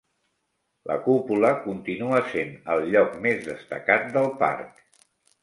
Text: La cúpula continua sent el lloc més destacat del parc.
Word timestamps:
La 0.91 0.95
cúpula 1.07 1.51
continua 1.65 2.23
sent 2.31 2.57
el 2.77 2.83
lloc 2.95 3.15
més 3.27 3.45
destacat 3.51 4.11
del 4.19 4.29
parc. 4.43 4.83